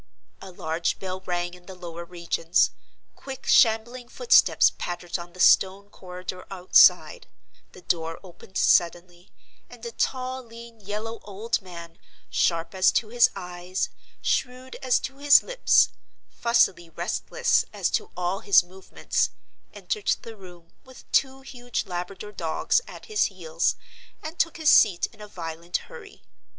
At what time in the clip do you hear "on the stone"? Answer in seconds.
5.19-5.91